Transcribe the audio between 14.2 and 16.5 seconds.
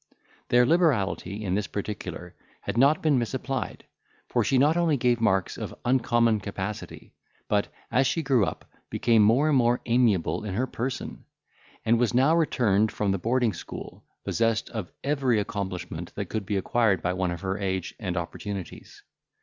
possessed of every accomplishment that could